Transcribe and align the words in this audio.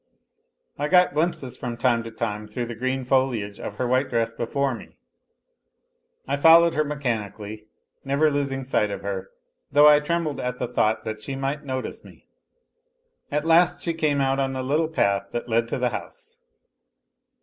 I 0.79 0.87
got 0.87 1.13
glimpses 1.13 1.55
from 1.55 1.77
time 1.77 2.01
to 2.05 2.09
time 2.09 2.47
through 2.47 2.65
the 2.65 2.73
green 2.73 3.05
foliage 3.05 3.59
of 3.59 3.75
her 3.75 3.85
white 3.87 4.09
dress 4.09 4.33
before 4.33 4.73
me: 4.73 4.95
I 6.27 6.37
followed 6.37 6.73
her 6.73 6.83
mechanically, 6.83 7.67
never 8.03 8.31
losing 8.31 8.63
sight 8.63 8.89
of 8.89 9.01
her, 9.03 9.29
though 9.71 9.87
I 9.87 9.99
trembled 9.99 10.39
at 10.41 10.57
the 10.57 10.67
thought 10.67 11.03
that 11.05 11.21
she 11.21 11.35
might 11.35 11.65
notice 11.65 12.03
me. 12.03 12.25
At 13.31 13.45
last 13.45 13.83
she 13.83 13.93
came 13.93 14.21
out 14.21 14.39
on 14.39 14.53
the 14.53 14.63
little 14.63 14.89
path 14.89 15.27
that 15.33 15.47
led 15.47 15.67
to 15.67 15.77
the 15.77 15.89
house. 15.89 16.39